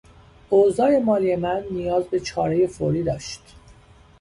اوضاع 0.49 0.97
مالی 0.99 1.35
من 1.35 1.65
نیاز 1.71 2.03
به 2.07 2.19
چارهی 2.19 2.67
فوری 2.67 3.03
داشت. 3.03 3.41